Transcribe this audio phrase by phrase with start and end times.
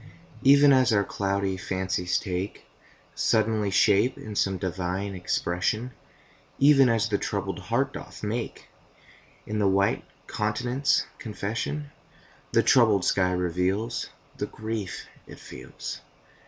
[0.41, 2.65] Even as our cloudy fancies take
[3.13, 5.91] Suddenly shape in some divine expression,
[6.57, 8.67] Even as the troubled heart doth make
[9.45, 11.91] In the white countenance confession,
[12.51, 16.01] The troubled sky reveals The grief it feels.